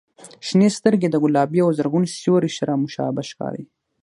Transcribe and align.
•شنې 0.47 0.69
سترګې 0.77 1.07
د 1.11 1.15
ګلابي 1.23 1.59
او 1.65 1.69
زرغون 1.77 2.03
سیوري 2.17 2.51
سره 2.59 2.79
مشابه 2.83 3.21
ښکاري. 3.29 3.63